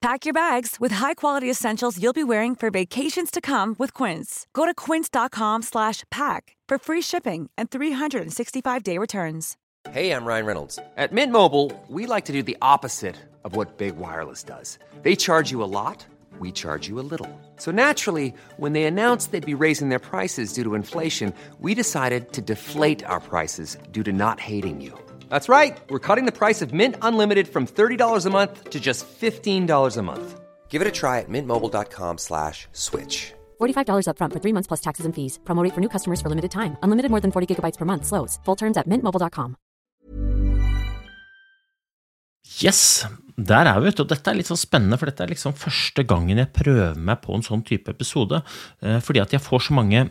[0.00, 4.46] Pack your bags with high-quality essentials you'll be wearing for vacations to come with Quince.
[4.54, 9.58] Go to quince.com slash pack for free shipping and 365-day returns.
[9.90, 10.78] Hey, I'm Ryan Reynolds.
[10.96, 14.78] At Mint Mobile, we like to do the opposite of what Big Wireless does.
[15.02, 16.06] They charge you a lot,
[16.38, 17.28] we charge you a little.
[17.56, 22.32] So naturally, when they announced they'd be raising their prices due to inflation, we decided
[22.32, 24.98] to deflate our prices due to not hating you.
[25.30, 25.80] That's right.
[25.88, 30.02] We're cutting the price of Mint Unlimited from $30 a month to just $15 a
[30.02, 30.40] month.
[30.68, 33.32] Give it a try at mintmobile.com slash switch.
[33.60, 35.38] $45 upfront for three months plus taxes and fees.
[35.44, 36.76] Promo rate for new customers for limited time.
[36.82, 38.06] Unlimited more than 40 gigabytes per month.
[38.06, 38.38] Slows.
[38.44, 39.56] Full terms at mintmobile.com.
[42.60, 43.06] Yes,
[43.38, 44.00] der er vi, vet.
[44.02, 47.22] Og dette er litt sånn spennende, for dette er liksom første gangen jeg prøver meg
[47.22, 48.42] på en sånn type episode.
[48.82, 50.08] Eh, fordi at jeg får så mange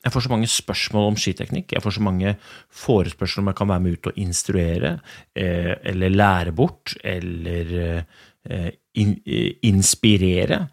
[0.00, 1.74] jeg får så mange spørsmål om skiteknikk.
[1.74, 2.34] Jeg får så mange
[2.72, 4.92] forespørsler om jeg kan være med ut og instruere,
[5.36, 8.02] eh, eller lære bort, eller eh,
[8.48, 8.70] eh,
[9.68, 10.64] inspirere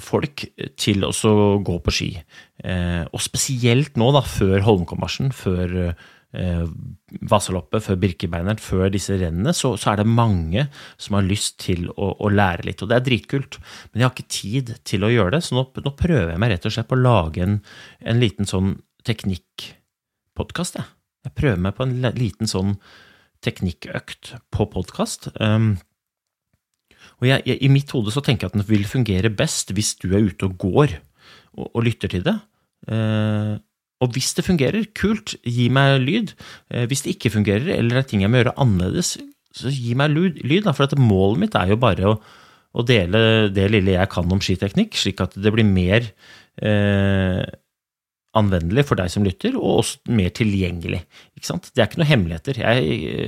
[0.00, 0.42] folk
[0.76, 1.12] til å
[1.64, 2.08] gå på ski.
[3.12, 5.94] Og spesielt nå, da, før Holmenkollmarsjen, før
[6.36, 6.66] eh,
[7.30, 10.66] Vasaloppet, før Birkebeineren, før disse rennene, så, så, er det mange
[11.00, 12.82] som har lyst til å, å, lære litt.
[12.82, 15.66] Og det er dritkult, men jeg har ikke tid til å gjøre det, så nå,
[15.84, 17.60] nå prøver jeg meg rett og slett på å lage en,
[18.00, 18.74] en liten sånn
[19.08, 20.90] teknikkpodkast, jeg.
[21.26, 22.76] Jeg prøver meg på en liten sånn
[23.44, 25.28] teknikkøkt på podkast.
[25.36, 25.74] Um,
[27.20, 29.94] og jeg, jeg, I mitt hode så tenker jeg at den vil fungere best hvis
[30.00, 32.36] du er ute og går og, og lytter til det.
[32.88, 33.60] Uh,
[34.00, 36.34] og hvis det fungerer, kult, gi meg lyd.
[36.72, 39.16] Eh, hvis det ikke fungerer, eller det er ting jeg må gjøre annerledes,
[39.56, 40.62] så gi meg lyd.
[40.64, 42.18] Da, for målet mitt er jo bare å,
[42.72, 46.06] å, dele det lille jeg kan om skiteknikk, slik at det blir mer
[46.64, 47.42] eh,
[48.40, 51.02] anvendelig for deg som lytter, og også mer tilgjengelig.
[51.34, 52.60] Det er ikke noen hemmeligheter.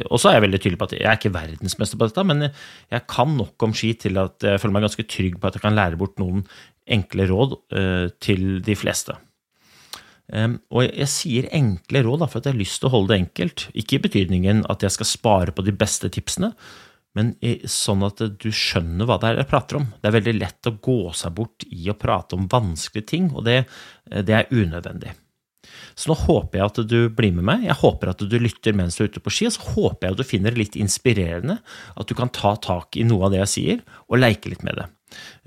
[0.08, 2.46] Og så er jeg veldig tydelig på at jeg er ikke verdensmester på dette, men
[2.46, 5.66] jeg kan nok om ski til at jeg føler meg ganske trygg på at jeg
[5.66, 6.46] kan lære bort noen
[6.96, 9.18] enkle råd eh, til de fleste.
[10.32, 13.12] Um, og jeg, sier enkle råd da, for at jeg har lyst til å holde
[13.12, 13.66] det enkelt.
[13.76, 16.54] Ikke i betydningen at jeg skal spare på de beste tipsene,
[17.12, 17.34] men
[17.68, 19.90] sånn at du skjønner hva det er jeg prater om.
[20.00, 23.44] Det er veldig lett å gå seg bort i å prate om vanskelige ting, og
[23.44, 23.58] det,
[24.08, 25.12] det er unødvendig.
[25.94, 28.96] Så nå håper jeg at du blir med meg, jeg håper at du lytter mens
[28.96, 31.58] du er ute på ski, og så håper jeg at du finner det litt inspirerende,
[31.94, 34.80] at du kan ta tak i noe av det jeg sier, og leke litt med
[34.80, 34.88] det.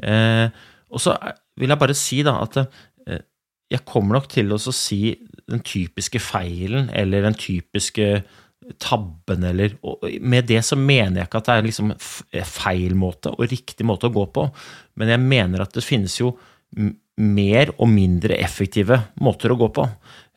[0.05, 0.47] Eh,
[0.93, 1.17] og så
[1.59, 2.61] vil jeg bare si da at
[3.71, 5.15] jeg kommer nok til å si
[5.49, 8.23] den typiske feilen eller den typiske
[8.81, 9.75] tabben, eller
[10.21, 11.91] Med det så mener jeg ikke at det er liksom
[12.49, 14.47] feil måte og riktig måte å gå på,
[14.97, 16.33] men jeg mener at det finnes jo
[17.15, 19.85] mer og mindre effektive måter å gå på.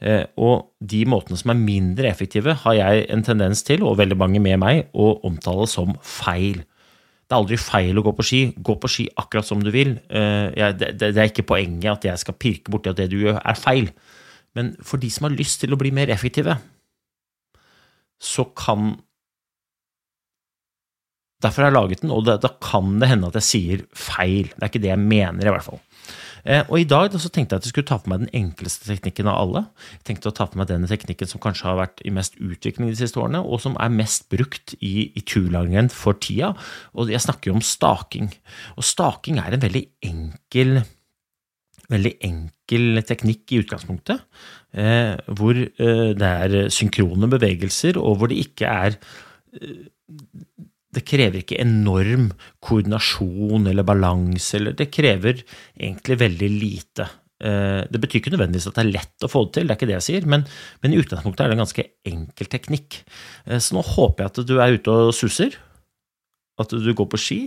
[0.04, 4.18] Eh, og de måtene som er mindre effektive, har jeg en tendens til, og veldig
[4.18, 6.62] mange med meg, å omtale som feil.
[7.28, 8.38] Det er aldri feil å gå på ski.
[8.56, 9.98] Gå på ski akkurat som du vil.
[10.08, 13.58] Eh, det er ikke poenget at jeg skal pirke borti at det du gjør, er
[13.58, 13.90] feil.
[14.56, 16.56] Men for de som har lyst til å bli mer effektive,
[18.18, 18.96] så kan
[21.38, 24.48] Derfor har jeg laget den, og da kan det hende at jeg sier feil.
[24.50, 25.78] Det er ikke det jeg mener, i hvert fall.
[26.48, 28.88] Eh, og i dag så tenkte jeg at jeg skulle ta på meg den enkleste
[28.88, 29.64] teknikken av alle.
[29.98, 32.88] Jeg tenkte å ta på meg den teknikken som kanskje har vært i mest utvikling
[32.88, 36.54] de siste årene, og som er mest brukt i, i turlangrenn for tida.
[36.96, 38.30] Og jeg snakker jo om staking.
[38.78, 40.80] Og staking er en veldig enkel
[41.88, 44.24] veldig enkel teknikk i utgangspunktet,
[44.76, 48.98] eh, hvor eh, det er synkrone bevegelser, og hvor det ikke er
[49.56, 49.86] eh,
[50.94, 52.30] det krever ikke enorm
[52.64, 55.42] koordinasjon eller balanse, eller det krever
[55.76, 57.08] egentlig veldig lite.
[57.38, 59.78] Eh, det betyr ikke nødvendigvis at det er lett å få det til, det er
[59.78, 60.44] ikke det jeg sier, men,
[60.82, 63.00] men i utgangspunktet er det en ganske enkel teknikk.
[63.46, 65.58] Eh, så nå håper jeg at du er ute og suser,
[66.58, 67.40] at du går på ski,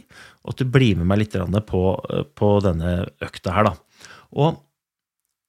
[0.45, 1.35] og at du blir med meg litt
[1.67, 1.81] på,
[2.37, 4.05] på denne økta her, da.
[4.39, 4.61] Og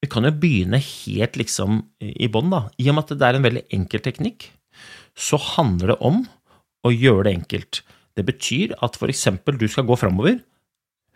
[0.03, 2.65] vi kan jo begynne helt liksom i bånn, da.
[2.83, 4.49] I og med at det er en veldig enkel teknikk,
[5.15, 6.25] så handler det om
[6.87, 7.83] og gjøre det enkelt.
[8.17, 10.41] Det betyr at for eksempel du skal gå framover.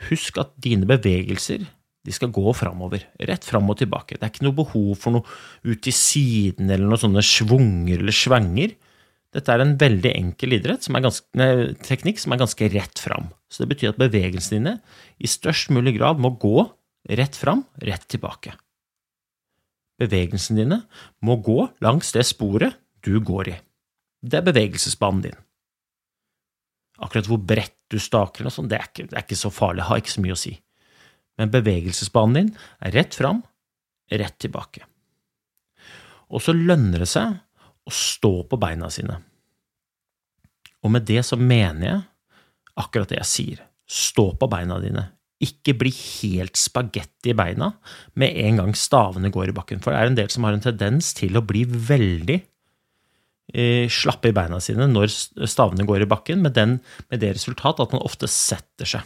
[0.09, 1.67] Husk at dine bevegelser
[2.07, 4.15] de skal gå framover, rett fram og tilbake.
[4.15, 5.27] Det er ikke noe behov for noe
[5.67, 8.77] ut i siden eller noen sånne schwunger eller svenger.
[9.35, 13.33] Dette er en veldig enkel idrett, som ganske, nei, teknikk som er ganske rett fram.
[13.51, 14.77] Så det betyr at bevegelsene dine
[15.19, 16.63] i størst mulig grad må gå
[17.19, 18.55] rett fram, rett tilbake.
[20.01, 20.81] Bevegelsene dine
[21.27, 23.57] må gå langs det sporet du går i.
[24.27, 25.37] Det er bevegelsesbanen din.
[27.05, 30.15] Akkurat hvor bredt du staker, og sånn, det, det, er ikke så farlig, har ikke
[30.17, 30.55] så mye å si.
[31.37, 32.53] Men bevegelsesbanen din
[32.85, 33.43] er rett fram,
[34.11, 34.87] rett tilbake.
[36.33, 37.37] Og så lønner det seg
[37.87, 39.21] å stå på beina sine.
[40.83, 42.01] Og med det så mener jeg
[42.81, 43.63] akkurat det jeg sier.
[43.87, 45.05] Stå på beina dine.
[45.43, 47.71] Ikke bli helt spagetti i beina
[48.19, 49.83] med en gang stavene går i bakken.
[49.85, 52.41] For det er en del som har en tendens til å bli veldig
[53.93, 55.07] slappe i beina sine når
[55.47, 56.81] stavene går i bakken, med, den,
[57.13, 59.05] med det resultat at man ofte setter seg.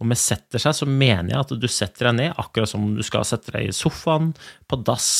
[0.00, 2.94] Og med setter seg så mener jeg at du setter deg ned akkurat som om
[2.96, 4.32] du skal sette deg i sofaen,
[4.68, 5.10] på dass,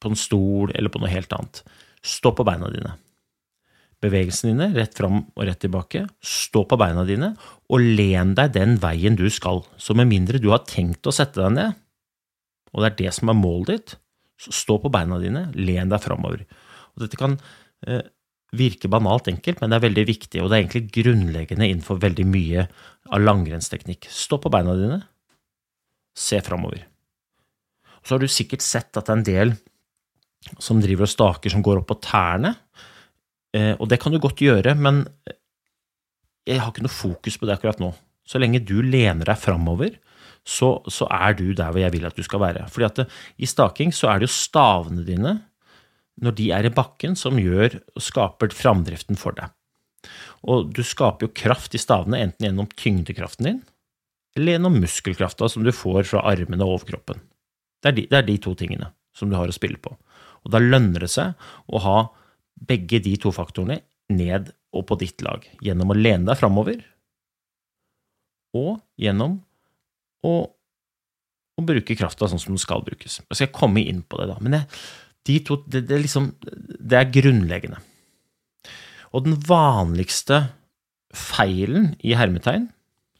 [0.00, 1.62] på en stol eller på noe helt annet.
[2.06, 2.94] Stå på beina dine.
[4.04, 6.04] Bevegelsene dine rett fram og rett tilbake.
[6.20, 7.32] Stå på beina dine
[7.72, 9.64] og len deg den veien du skal.
[9.80, 11.80] Så med mindre du har tenkt å sette deg ned,
[12.76, 13.96] og det er det som er målet ditt,
[14.36, 16.42] så stå på beina dine, len deg framover.
[16.96, 17.36] Og dette kan
[17.86, 18.02] eh,
[18.56, 22.26] virke banalt enkelt, men det er veldig viktig, og det er egentlig grunnleggende innenfor veldig
[22.30, 22.66] mye
[23.12, 24.08] av langrennsteknikk.
[24.12, 25.00] Stå på beina dine,
[26.16, 26.86] se framover.
[28.06, 29.56] Så har du sikkert sett at det er en del
[30.62, 32.54] som driver og staker som går opp på tærne.
[33.56, 35.04] Eh, og det kan du godt gjøre, men
[36.46, 37.90] jeg har ikke noe fokus på det akkurat nå.
[38.26, 39.96] Så lenge du lener deg framover,
[40.46, 42.66] så, så, er du der hvor jeg vil at du skal være.
[42.70, 43.06] Fordi at det,
[43.42, 45.34] i staking så er det jo stavene dine,
[46.22, 49.52] når de er i bakken, som gjør og skaper framdriften for deg.
[50.46, 53.62] Og du skaper jo kraft i stavene enten gjennom tyngdekraften din,
[54.36, 57.22] eller gjennom muskelkrafta som du får fra armene og overkroppen.
[57.82, 59.94] Det er, de, det er de to tingene som du har å spille på.
[60.44, 61.34] Og da lønner det seg
[61.66, 61.96] å ha
[62.68, 63.80] begge de to faktorene
[64.12, 66.84] ned og på ditt lag, gjennom å lene deg framover
[68.56, 69.38] og gjennom
[70.24, 70.34] å,
[71.60, 73.18] å bruke krafta sånn som den skal brukes.
[73.24, 74.36] Jeg skal komme inn på det, da.
[74.40, 74.62] Men det,
[75.26, 77.80] de to, det, det, liksom, det er grunnleggende.
[79.14, 80.46] Og den vanligste
[81.16, 82.68] feilen i hermetegn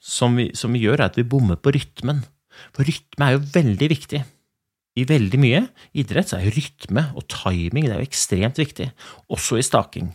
[0.03, 2.23] som vi, som vi gjør, er at vi bommer på rytmen.
[2.76, 4.23] For rytme er jo veldig viktig
[4.97, 5.62] i veldig mye
[6.00, 8.88] idrett er rytme og timing det er jo ekstremt viktig,
[9.32, 10.08] også i staking.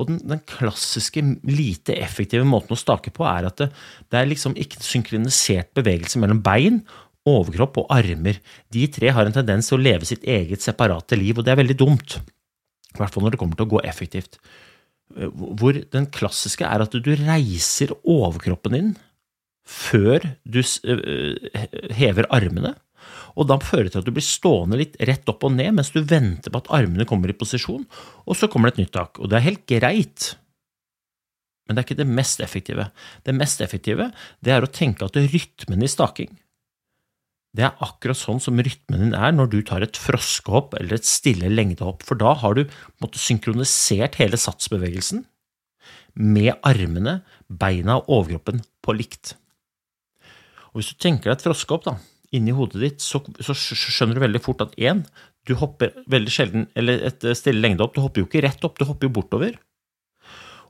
[0.00, 3.68] Og den, den, klassiske, lite effektive måten å stake på er at det,
[4.12, 6.82] det er liksom ikke synkronisert bevegelse mellom bein,
[7.28, 8.40] overkropp og armer.
[8.72, 11.62] De tre har en tendens til å leve sitt eget separate liv, og det er
[11.62, 12.18] veldig dumt.
[12.94, 14.38] I hvert fall når det kommer til å gå effektivt.
[15.14, 18.94] Hvor den klassiske er at du reiser overkroppen din
[19.64, 20.60] før du
[21.96, 22.74] hever armene
[23.34, 25.90] og da fører det til at du blir stående litt rett opp og ned mens
[25.94, 27.84] du venter på at armene kommer i posisjon,
[28.24, 29.20] og så kommer det et nytt tak.
[29.20, 30.30] Og det er helt greit,
[31.66, 32.88] men det er ikke det mest effektive.
[33.26, 34.10] Det mest effektive
[34.44, 36.32] det er å tenke at rytmen i staking
[37.54, 41.06] det er akkurat sånn som rytmen din er når du tar et froskehopp eller et
[41.06, 42.64] stille lengdehopp, for da har du
[43.02, 45.22] måtte, synkronisert hele satsbevegelsen
[46.18, 49.36] med armene, beina og overkroppen på likt.
[50.72, 51.94] Og Hvis du tenker deg et froskehopp, da,
[52.34, 55.04] inni hodet ditt, så, så, skjønner du veldig fort at én,
[55.46, 58.88] du hopper veldig sjelden, eller et stille lengdehopp, du hopper jo ikke rett opp, du
[58.88, 59.58] hopper jo bortover.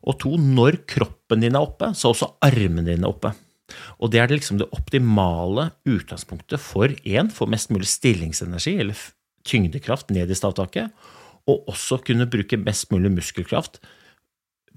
[0.05, 3.33] Og to, når kroppen din er oppe, så er også armene dine oppe.
[3.99, 8.99] Og det er liksom det optimale utgangspunktet for én, få mest mulig stillingsenergi, eller
[9.45, 10.93] tyngdekraft ned i stavtaket,
[11.51, 13.81] og også kunne bruke mest mulig muskelkraft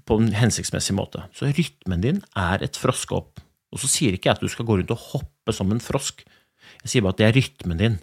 [0.08, 1.24] på en hensiktsmessig måte.
[1.36, 3.40] Så rytmen din er et froskehopp.
[3.72, 6.24] Og så sier ikke jeg at du skal gå rundt og hoppe som en frosk,
[6.84, 7.96] jeg sier bare at det er rytmen din.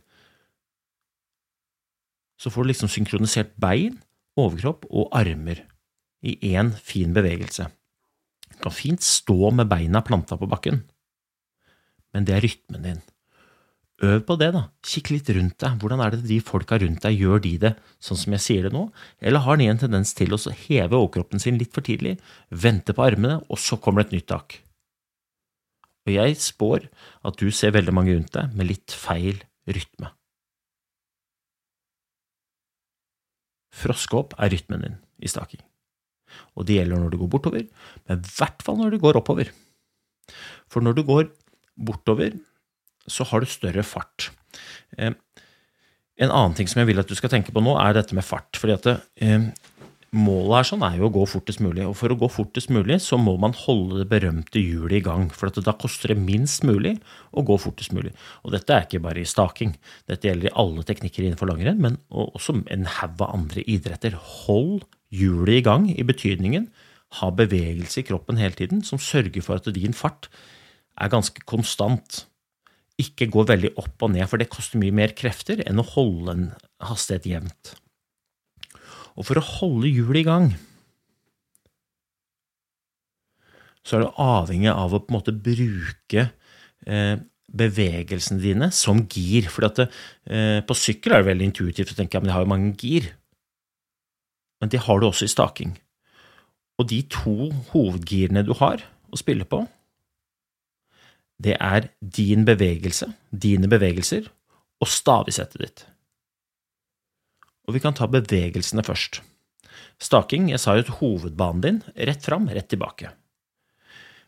[2.41, 3.99] Så får du liksom synkronisert bein,
[4.35, 5.61] overkropp og armer
[6.25, 7.69] i én fin bevegelse.
[8.53, 10.83] Du kan fint stå med beina planta på bakken,
[12.15, 13.03] men det er rytmen din.
[14.03, 14.65] Øv på det, da.
[14.83, 15.77] Kikk litt rundt deg.
[15.79, 17.73] Hvordan er det de folka rundt deg, gjør de det
[18.03, 18.89] sånn som jeg sier det nå,
[19.23, 22.17] eller har de en tendens til å heve overkroppen sin litt for tidlig,
[22.51, 24.59] vente på armene, og så kommer det et nytt tak?
[26.05, 26.85] og jeg spår
[27.25, 30.11] at du ser veldig mange rundt deg med litt feil rytme.
[33.75, 35.63] Froskehopp er rytmen din i staking,
[36.55, 37.67] og det gjelder når du går bortover,
[38.07, 39.51] men i hvert fall når du går oppover.
[40.71, 41.29] For når du går
[41.75, 42.35] bortover,
[43.07, 44.31] så har du større fart.
[44.97, 45.13] Eh,
[46.15, 48.25] en annen ting som jeg vil at du skal tenke på nå, er dette med
[48.25, 48.55] fart.
[48.57, 49.49] fordi at eh,
[50.15, 53.01] Målet her sånn er jo å gå fortest mulig, og for å gå fortest mulig
[53.03, 56.93] så må man holde det berømte hjulet i gang, for da koster det minst mulig
[57.35, 58.13] å gå fortest mulig.
[58.47, 59.73] Og dette er ikke bare i staking,
[60.07, 64.15] dette gjelder i alle teknikker innenfor langrenn, men også en haug av andre idretter.
[64.45, 66.69] Hold hjulet i gang i betydningen
[67.19, 70.29] ha bevegelse i kroppen hele tiden som sørger for at din fart
[70.99, 72.25] er ganske konstant.
[73.01, 76.35] Ikke gå veldig opp og ned, for det koster mye mer krefter enn å holde
[76.35, 76.45] en
[76.83, 77.75] hastighet jevnt.
[79.15, 80.49] Og for å holde hjulet i gang,
[83.85, 86.29] så er du avhengig av å på en måte bruke
[86.89, 87.15] eh,
[87.55, 89.51] bevegelsene dine som gir.
[89.53, 92.51] For eh, på sykkel er det veldig intuitivt å tenke at ja, jeg har jo
[92.55, 93.11] mange gir.
[94.65, 95.75] Men det har du også i staking.
[96.81, 98.81] Og de to hovedgirene du har
[99.13, 99.59] å spille på,
[101.37, 104.25] det er din bevegelse, dine bevegelser,
[104.81, 105.83] og stavesettet ditt.
[107.69, 109.21] Og vi kan ta bevegelsene først.
[110.01, 111.79] Staking, jeg sa jo hovedbanen din,
[112.09, 113.13] rett fram, rett tilbake.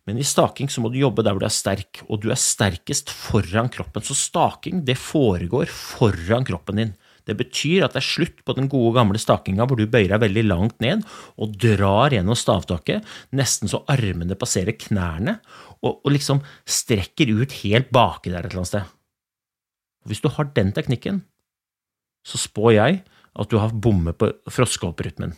[0.05, 2.37] Men i staking så må du jobbe der hvor du er sterk, og du er
[2.37, 4.05] sterkest foran kroppen.
[4.05, 6.93] Så staking, det foregår foran kroppen din.
[7.27, 10.23] Det betyr at det er slutt på den gode, gamle stakinga hvor du bøyer deg
[10.23, 11.03] veldig langt ned
[11.35, 13.05] og drar gjennom stavtaket,
[13.35, 15.37] nesten så armene passerer knærne,
[15.83, 18.93] og, og liksom strekker ut helt baki der et eller annet sted.
[20.07, 21.25] Hvis du har den teknikken,
[22.27, 23.01] så spår jeg
[23.37, 25.35] at du har bommet på froskehopprytmen.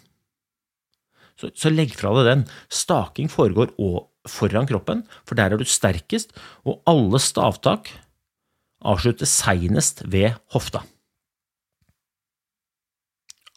[1.40, 2.46] Så, så legg fra deg den.
[2.72, 3.74] Staking foregår
[4.30, 6.34] foran kroppen, for der er du sterkest,
[6.68, 7.92] og alle stavtak
[8.80, 10.84] avsluttes seinest ved hofta.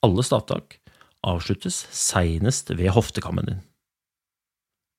[0.03, 0.81] Alle stavtak
[1.23, 3.61] avsluttes seinest ved hoftekammen din.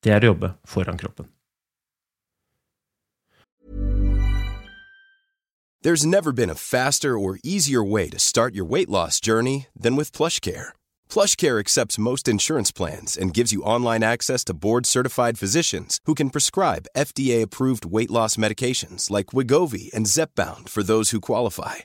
[0.04, 1.28] Det er å jobbe foran kroppen.
[5.84, 9.96] There's never been a faster or easier way to start your weight loss journey than
[9.96, 10.72] with PlushCare.
[11.10, 16.30] PlushCare accepts most insurance plans and gives you online access to board-certified physicians who can
[16.30, 21.84] prescribe FDA-approved weight loss medications like Wigovi and Zepbound for those who qualify.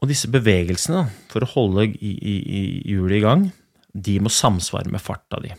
[0.00, 3.50] Og disse bevegelsene, for å holde hjulet i gang,
[3.92, 5.50] de må samsvare med farta di.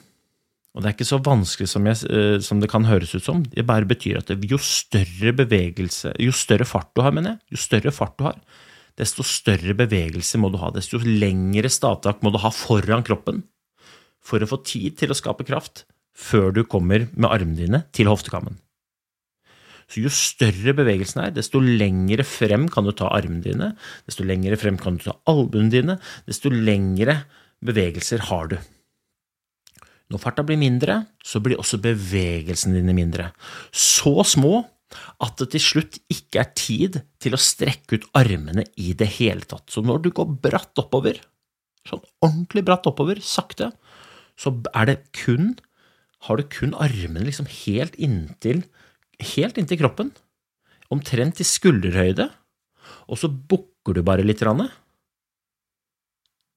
[0.72, 3.42] Og det er ikke så vanskelig som, jeg, eh, som, det kan høres ut som.
[3.44, 7.64] Det bare betyr at jo større bevegelse, jo større fart du har, mener jeg, jo
[7.66, 8.40] større fart du har,
[9.00, 10.72] desto større bevegelse må du ha.
[10.74, 13.44] Desto lengre stavtak må du ha foran kroppen
[14.24, 18.12] for å få tid til å skape kraft før du kommer med armene dine til
[18.12, 18.56] hoftekammen.
[19.92, 23.72] Så jo større bevegelsen er, desto lengre frem kan du ta armene dine,
[24.08, 25.98] desto lengre frem kan du ta albuene dine,
[26.30, 27.18] desto lengre
[27.66, 28.56] bevegelser har du.
[30.12, 33.30] Når farta blir mindre, så blir også bevegelsene dine mindre.
[33.72, 34.62] Så små
[35.24, 39.48] at det til slutt ikke er tid til å strekke ut armene i det hele
[39.48, 39.68] tatt.
[39.72, 41.20] Så når du går bratt oppover,
[41.88, 43.72] sånn ordentlig bratt oppover, sakte,
[44.40, 45.58] så er det kun
[46.28, 48.60] Har du kun armene liksom helt inntil
[49.34, 50.12] helt inntil kroppen,
[50.92, 52.28] omtrent i skulderhøyde,
[53.12, 54.44] og så bukker du bare litt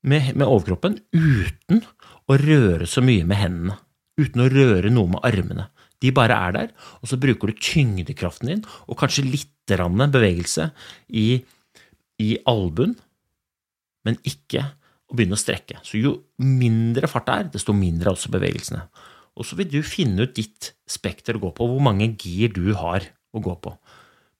[0.05, 1.81] med, med overkroppen uten
[2.29, 3.79] å røre så mye med hendene,
[4.21, 5.69] uten å røre noe med armene.
[6.03, 10.69] De bare er der, og så bruker du tyngdekraften din og kanskje litt bevegelse
[11.09, 11.41] i,
[12.21, 12.93] i albuen,
[14.05, 14.67] men ikke
[15.09, 15.81] å begynne å strekke.
[15.81, 18.85] Så jo mindre fart det er, desto mindre er også bevegelsene.
[19.35, 22.73] Og så vil du finne ut ditt spekter å gå på, hvor mange gir du
[22.79, 23.75] har å gå på.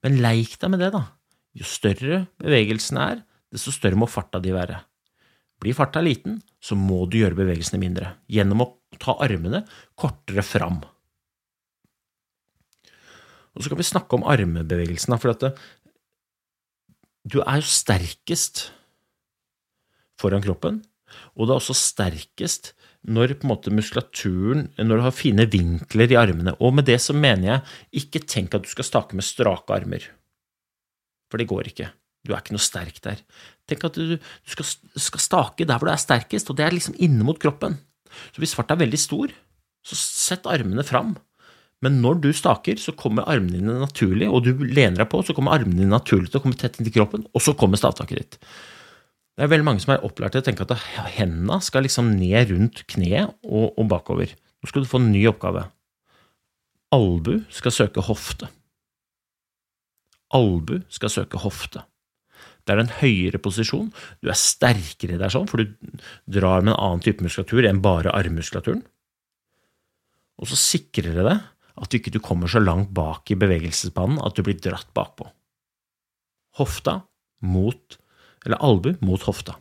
[0.07, 1.07] Men leik deg med det, da.
[1.55, 3.23] Jo større bevegelsen er,
[3.55, 4.81] desto større må farta di være.
[5.63, 8.71] Blir farta liten, så må du gjøre bevegelsene mindre, gjennom å
[9.01, 9.63] ta armene
[9.99, 10.83] kortere fram.
[13.55, 15.61] Og så kan vi snakke om armebevegelsene, for at
[17.25, 18.67] du er jo sterkest
[20.21, 20.83] foran kroppen,
[21.35, 22.75] og du er også sterkest
[23.05, 26.55] når på en måte muskulaturen Når du har fine vinkler i armene.
[26.61, 30.07] Og med det så mener jeg ikke tenk at du skal stake med strake armer.
[31.31, 31.91] For det går ikke.
[32.25, 33.21] Du er ikke noe sterk der.
[33.69, 36.77] Tenk at du, du skal, skal, stake der hvor du er sterkest, og det er
[36.77, 37.77] liksom inne mot kroppen.
[38.33, 39.33] Så hvis farta er veldig stor,
[39.85, 41.15] så sett armene fram.
[41.85, 45.37] Men når du staker, så kommer armene dine naturlig, og du lener deg på, så
[45.37, 48.39] kommer armene dine naturlig til å komme tett inntil kroppen, og så kommer stavtaket ditt.
[49.35, 50.85] Det er veldig mange som er opplært til å tenke at
[51.17, 54.35] hendene skal liksom ned rundt kneet og, og bakover.
[54.63, 55.67] Nå skal du få en ny oppgave.
[56.95, 58.47] Albu skal søke hofte.
[60.35, 61.83] Albu skal søke hofte.
[62.65, 63.91] Det er en høyere posisjon.
[64.23, 65.75] Du er sterkere der sånn, for du
[66.31, 68.85] drar med en annen type muskulatur enn bare armmuskulaturen.
[70.41, 71.43] Og så sikrer det deg
[71.75, 75.27] at du ikke kommer så langt bak i bevegelsesbanen at du blir dratt bakpå.
[76.61, 77.01] Hofta
[77.43, 77.99] mot
[78.45, 79.57] Eller albu mot hofta.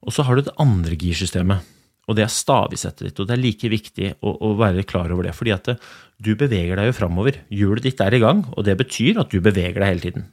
[0.00, 1.66] Og så har du det andre girsystemet,
[2.08, 3.20] og det er stavisettet ditt.
[3.20, 5.76] Og det er like viktig å, å være klar over det, fordi at det,
[6.18, 7.42] du beveger deg jo framover.
[7.52, 10.28] Hjulet ditt er i gang, og det betyr at du beveger deg hele tiden.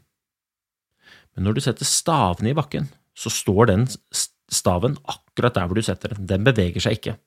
[1.36, 2.88] Men når du setter stavene i bakken,
[3.18, 3.86] så står den
[4.50, 6.30] staven akkurat der hvor du setter den.
[6.30, 7.18] Den beveger seg ikke.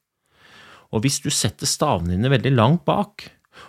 [0.91, 3.29] Og hvis du setter stavene dine veldig langt bak,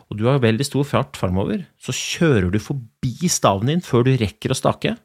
[0.10, 4.14] og du har veldig stor fart framover, så kjører du forbi staven din før du
[4.20, 4.96] rekker å stake.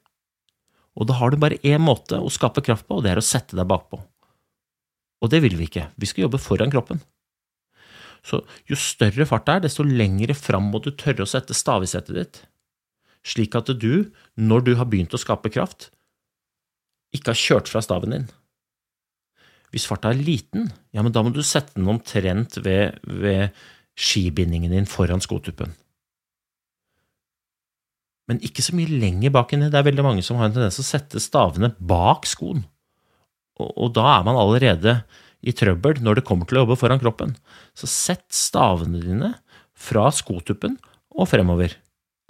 [0.97, 3.25] Og da har du bare én måte å skape kraft på, og det er å
[3.25, 4.01] sette deg bakpå.
[5.25, 5.89] Og det vil vi ikke.
[5.97, 7.01] Vi skal jobbe foran kroppen.
[8.27, 12.17] Så jo større fart det er, desto lengre fram må du tørre å sette stavesettet
[12.17, 12.41] ditt,
[13.27, 15.91] slik at du, når du har begynt å skape kraft,
[17.15, 18.27] ikke har kjørt fra staven din.
[19.75, 23.55] Hvis farta er liten, ja, men da må du sette den omtrent ved, ved
[23.97, 25.73] skibindingen din foran skotuppen.
[28.27, 29.71] Men ikke så mye lenger bak enn det.
[29.73, 32.65] Det er veldig mange som har en tendens til å sette stavene bak skoen.
[33.63, 34.99] Og, og da er man allerede
[35.47, 37.37] i trøbbel når det kommer til å jobbe foran kroppen.
[37.79, 39.33] Så sett stavene dine
[39.77, 40.77] fra skotuppen
[41.17, 41.77] og fremover,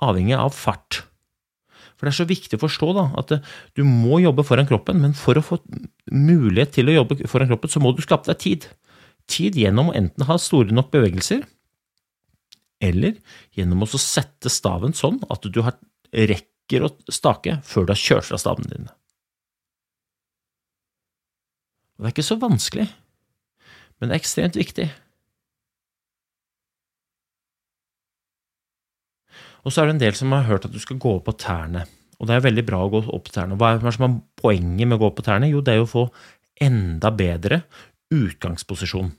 [0.05, 1.03] avhengig av fart.
[1.97, 3.33] For det er så viktig å forstå da, at
[3.79, 5.63] du må jobbe foran kroppen, men for å få
[6.13, 8.67] mulighet til å jobbe foran kroppen, så må du skape deg tid.
[9.33, 11.47] Tid gjennom å enten ha store nok bevegelser,
[12.83, 13.17] eller
[13.57, 18.41] gjennom å sette staven sånn at du rekker å stake før du har kjørt fra
[18.41, 18.93] stavene dine.
[21.97, 22.87] Og det er ikke så vanskelig,
[23.97, 24.91] men det er ekstremt viktig.
[29.65, 31.87] Og så er det en del som har hørt at du skal gå på tærne.
[32.21, 33.57] Og det er veldig bra å gå opp på tærne.
[33.59, 35.49] Hva er, som er poenget med å gå på tærne?
[35.51, 36.05] Jo, det er jo å få
[36.63, 37.65] enda bedre
[38.15, 39.11] utgangsposisjon,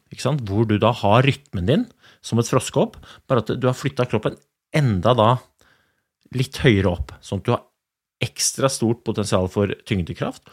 [0.47, 1.83] hvor du da har rytmen din
[2.27, 2.97] som et froskehopp,
[3.29, 4.35] bare at du har flytta kroppen
[4.75, 5.29] enda da
[6.35, 7.65] litt høyere opp, sånn at du har
[8.27, 10.49] ekstra stort potensial for tyngdekraft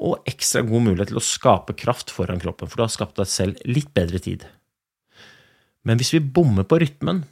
[0.00, 3.28] og ekstra god mulighet til å skape kraft foran kroppen, for du har skapt deg
[3.28, 4.46] selv litt bedre tid.
[5.84, 7.22] Men hvis vi bommer på rytmen,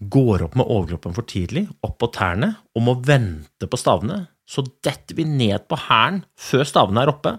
[0.00, 4.64] går opp med overkroppen for tidlig, opp på tærne, og må vente på stavene, så
[4.84, 7.32] detter vi ned på hælen før stavene er oppe.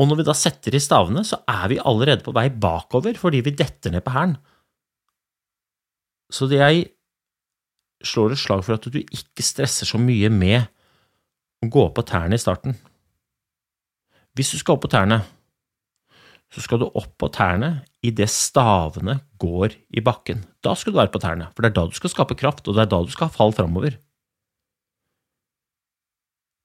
[0.00, 3.44] Og når vi da setter i stavene, så er vi allerede på vei bakover fordi
[3.46, 4.34] vi detter ned på hælen.
[6.34, 6.88] Så jeg
[8.04, 10.64] slår et slag for at du ikke stresser så mye med
[11.62, 12.74] å gå opp på tærne i starten.
[14.34, 15.20] Hvis du skal opp på tærne,
[16.50, 20.42] så skal du opp på tærne idet stavene går i bakken.
[20.62, 22.76] Da skal du være på tærne, for det er da du skal skape kraft, og
[22.76, 23.96] det er da du skal ha fall framover.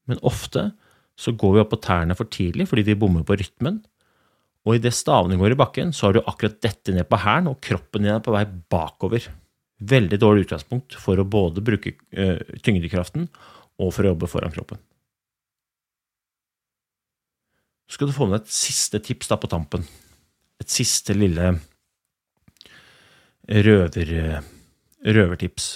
[0.09, 0.71] Men ofte
[1.19, 3.81] så går vi opp på tærne for tidlig fordi vi bommer på rytmen,
[4.67, 7.61] og idet stavene går i bakken, så har du akkurat dette ned på hælen, og
[7.63, 9.29] kroppen din er på vei bakover.
[9.79, 13.29] Veldig dårlig utgangspunkt for å både bruke uh, tyngdekraften
[13.79, 14.81] og for å jobbe foran kroppen.
[17.89, 19.87] Så skal du få med et siste tips da på tampen.
[20.61, 21.55] Et siste lille
[23.49, 24.11] røver,
[25.07, 25.71] røvertips.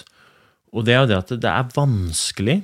[0.76, 2.60] Og det er jo det at det er vanskelig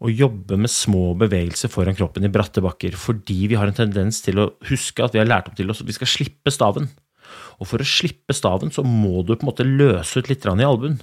[0.00, 4.22] å jobbe med små bevegelser foran kroppen i bratte bakker, fordi vi har en tendens
[4.24, 6.88] til å huske at vi har lært opp til oss at vi skal slippe staven.
[7.60, 10.66] Og for å slippe staven så må du på en måte løse ut litt i
[10.66, 10.98] albuen.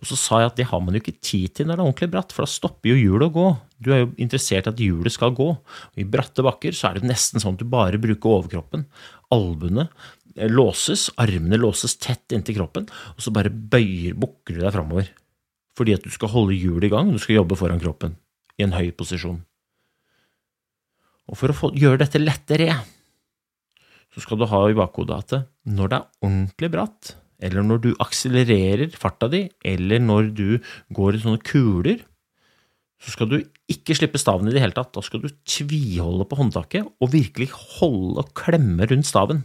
[0.00, 1.86] Og så sa jeg at det har man jo ikke tid til når det er
[1.86, 3.46] ordentlig bratt, for da stopper jo hjulet å gå.
[3.78, 5.48] Du er jo interessert i at hjulet skal gå.
[5.54, 8.86] Og I bratte bakker så er det nesten sånn at du bare bruker overkroppen.
[9.34, 9.86] Albuene
[10.34, 15.10] eh, låses, armene låses tett inntil kroppen, og så bare bøyer, bukker du deg framover.
[15.78, 18.14] Fordi at du skal holde hjulet i gang, du skal jobbe foran kroppen
[18.58, 19.42] i en høy posisjon.
[21.30, 22.76] Og for å få, gjøre dette lettere,
[24.14, 25.36] så skal du ha i bakhodet at
[25.66, 27.14] når det er ordentlig bratt,
[27.44, 30.48] eller når du akselererer farta di, eller når du
[30.94, 32.04] går i sånne kuler,
[33.02, 33.40] så skal du
[33.70, 34.92] ikke slippe staven i det hele tatt.
[34.94, 39.42] Da skal du tviholde på håndtaket og virkelig holde og klemme rundt staven.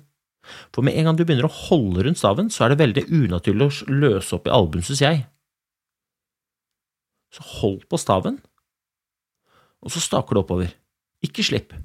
[0.73, 3.67] For med en gang du begynner å holde rundt staven, så er det veldig unaturlig
[3.67, 5.25] å løse opp i albuen, syns jeg.
[7.35, 8.39] Så hold på staven,
[9.83, 10.73] og så staker du oppover.
[11.25, 11.75] Ikke slipp.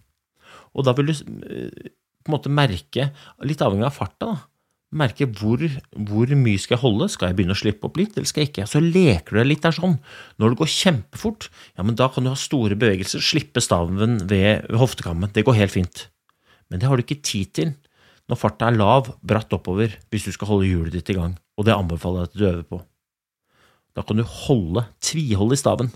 [0.74, 1.92] Og da vil du eh,
[2.24, 3.10] på en måte merke,
[3.44, 4.36] litt avhengig av farta, da,
[4.94, 5.62] merke hvor,
[6.06, 8.52] hvor, mye skal jeg holde, skal jeg begynne å slippe opp litt, eller skal jeg
[8.52, 8.66] ikke?
[8.70, 9.96] Så leker du deg litt der sånn.
[10.38, 14.68] Når det går kjempefort, ja, men da kan du ha store bevegelser, slippe staven ved,
[14.78, 16.06] hoftekammen, det går helt fint.
[16.70, 17.74] Men det har du ikke tid til
[18.30, 21.34] når farta er lav, bratt oppover, hvis du skal holde hjulet ditt i gang.
[21.58, 22.78] Og det anbefaler jeg at du øver på.
[23.94, 25.90] Da kan du holde, tviholde i staven.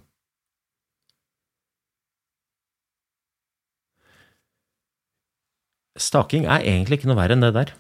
[5.99, 7.75] Staking er egentlig ikke noe verre enn det der.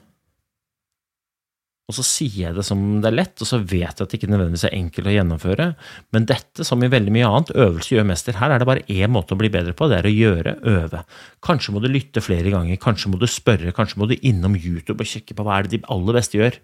[1.88, 4.18] Og så sier jeg det som det er lett, og så vet jeg at det
[4.18, 5.66] ikke nødvendigvis er enkelt å gjennomføre,
[6.12, 8.37] men dette, som i veldig mye annet, øvelse gjør mester.
[8.37, 11.00] Her er det bare én måte å bli bedre på, det er å gjøre, øve.
[11.48, 15.00] Kanskje må du lytte flere ganger, kanskje må du spørre, kanskje må du innom YouTube
[15.00, 16.61] og kikke på hva er det de aller beste gjør.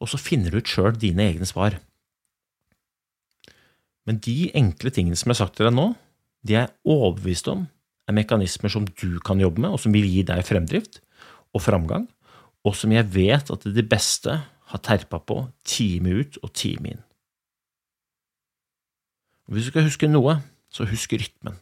[0.00, 1.76] Og så finner du ut sjøl dine egne svar.
[4.08, 5.90] Men de enkle tingene som jeg har sagt til deg nå,
[6.48, 7.68] de er overbevist om
[8.10, 11.00] er mekanismer som du kan jobbe med, og som vil gi deg fremdrift
[11.54, 12.08] og framgang,
[12.66, 14.36] og som jeg vet at de beste
[14.70, 17.04] har terpa på time ut og time inn.
[19.48, 20.36] Og hvis du skal huske noe,
[20.70, 21.56] så husk rytmen.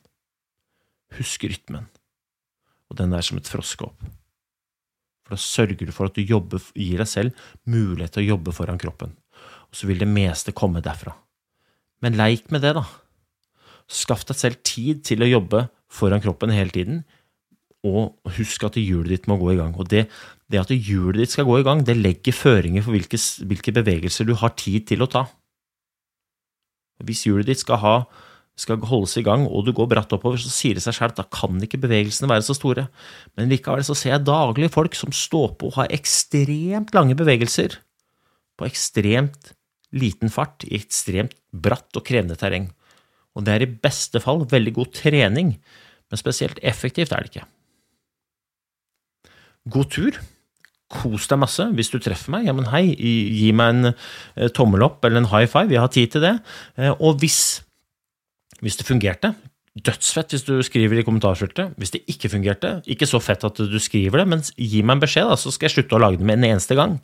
[1.17, 1.87] Husk rytmen,
[2.93, 4.03] og den er som et froskehopp.
[5.25, 8.53] For da sørger du for at du jobber, gir deg selv mulighet til å jobbe
[8.57, 9.15] foran kroppen,
[9.69, 11.15] og så vil det meste komme derfra.
[12.05, 12.85] Men leik med det, da.
[13.89, 17.03] Skaff deg selv tid til å jobbe foran kroppen hele tiden,
[17.87, 19.75] og husk at hjulet ditt må gå i gang.
[19.79, 20.07] Og det,
[20.51, 24.29] det at hjulet ditt skal gå i gang, det legger føringer for hvilke, hvilke, bevegelser
[24.29, 25.25] du har tid til å ta.
[27.07, 27.95] Hvis hjulet ditt skal, ha,
[28.59, 31.21] skal holdes i gang, og du går bratt oppover, så sier det seg selv at
[31.23, 32.89] da kan ikke bevegelsene være så store.
[33.39, 37.79] Men likevel så ser jeg daglig folk som står på og har ekstremt lange bevegelser
[38.59, 39.55] på ekstremt
[39.95, 42.69] liten fart i ekstremt bratt og krevende terreng.
[43.39, 45.55] Og det er i beste fall veldig god trening,
[46.09, 47.47] men spesielt effektivt er det ikke.
[49.69, 50.19] God tur.
[50.89, 51.67] Kos deg masse.
[51.77, 55.31] Hvis du treffer meg, ja, men hei, gi meg en eh, tommel opp eller en
[55.35, 55.69] high five.
[55.75, 56.35] Jeg har tid til det.
[56.81, 57.61] Eh, og hvis,
[58.65, 59.35] hvis det fungerte,
[59.85, 61.77] dødsfett hvis du skriver i kommentarfeltet.
[61.79, 65.05] Hvis det ikke fungerte, ikke så fett at du skriver det, men gi meg en
[65.05, 66.97] beskjed, da, så skal jeg slutte å lage det med en eneste gang.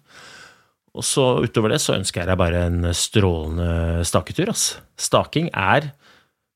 [0.94, 4.52] Og så utover det så ønsker jeg deg bare en strålende staketur.
[4.54, 4.78] Ass.
[4.96, 5.90] Staking er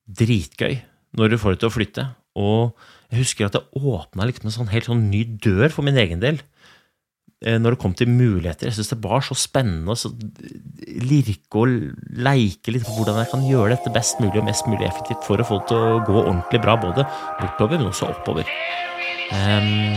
[0.08, 0.78] dritgøy
[1.18, 2.06] når du får det til å flytte.
[2.38, 5.98] Og jeg husker at det åpna liksom en sånn helt sånn ny dør for min
[6.00, 6.40] egen del
[7.44, 8.68] eh, når det kom til muligheter.
[8.68, 10.12] Jeg syns det var så spennende å
[11.08, 11.72] lirke og
[12.28, 15.40] leike litt på hvordan jeg kan gjøre dette best mulig og mest mulig effektivt for
[15.40, 17.08] å få det til å gå ordentlig bra, både
[17.40, 18.52] bortover, men også oppover.
[19.32, 19.96] Um,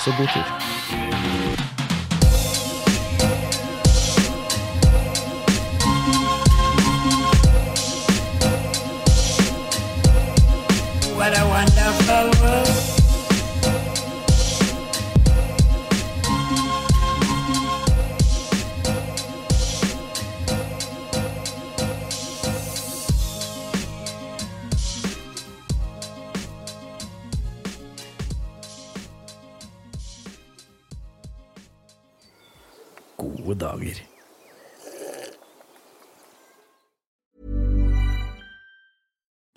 [0.00, 1.43] så god tur.